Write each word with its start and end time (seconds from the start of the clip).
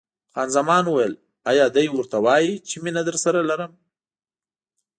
خان 0.33 0.47
زمان 0.57 0.83
وویل: 0.87 1.13
ایا 1.49 1.65
دی 1.75 1.85
ورته 1.91 2.17
وایي 2.25 2.53
چې 2.67 2.75
مینه 2.83 3.01
درسره 3.09 3.39
لرم؟ 3.49 3.71